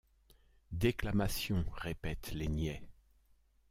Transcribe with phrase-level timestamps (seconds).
[0.71, 2.81] Déclamations, répètent les niais.